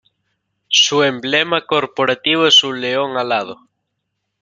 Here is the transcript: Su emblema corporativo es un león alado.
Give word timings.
Su 0.67 1.03
emblema 1.03 1.67
corporativo 1.67 2.47
es 2.47 2.63
un 2.63 2.81
león 2.81 3.17
alado. 3.17 3.67